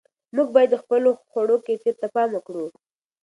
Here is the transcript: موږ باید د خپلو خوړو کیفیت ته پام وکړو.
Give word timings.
موږ 0.35 0.47
باید 0.55 0.69
د 0.71 0.75
خپلو 0.83 1.09
خوړو 1.29 1.57
کیفیت 1.67 1.95
ته 2.01 2.07
پام 2.15 2.29
وکړو. 2.33 2.67